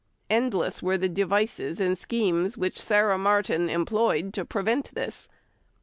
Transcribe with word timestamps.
Endless 0.31 0.81
were 0.81 0.97
the 0.97 1.07
devices 1.07 1.79
and 1.79 1.95
schemes 1.95 2.57
which 2.57 2.81
Sarah 2.81 3.19
Martin 3.19 3.69
employed 3.69 4.33
to 4.33 4.43
prevent 4.43 4.95
this. 4.95 5.27